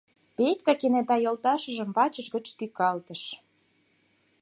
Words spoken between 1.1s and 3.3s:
йолташыжым вачыж гыч тӱкалтыш: